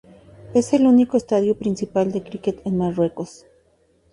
Es 0.55 0.73
el 0.73 0.87
único 0.87 1.15
estadio 1.15 1.55
principal 1.59 2.11
de 2.11 2.23
críquet 2.23 2.59
en 2.65 2.75
Marruecos. 2.75 3.45